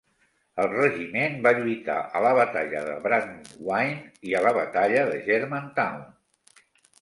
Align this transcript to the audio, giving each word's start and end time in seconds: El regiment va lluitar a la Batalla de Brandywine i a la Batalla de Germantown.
El 0.61 0.67
regiment 0.69 1.35
va 1.47 1.51
lluitar 1.57 1.97
a 2.19 2.21
la 2.27 2.31
Batalla 2.39 2.81
de 2.87 2.95
Brandywine 3.03 4.31
i 4.31 4.35
a 4.41 4.43
la 4.47 4.55
Batalla 4.59 5.05
de 5.13 5.21
Germantown. 5.29 6.03